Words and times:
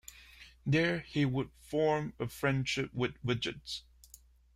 There 0.65 1.01
he 1.01 1.25
would 1.25 1.51
form 1.59 2.13
a 2.19 2.27
friendship 2.27 2.91
with 2.91 3.21
Widget. 3.23 3.81